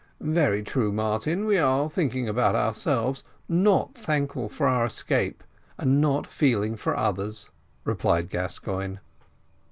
[0.33, 5.43] "Very true, Martin, we are thinking about ourselves, not thankful for our escape,
[5.77, 7.51] and not feeling for others,"
[7.85, 8.97] replied Gascoigne.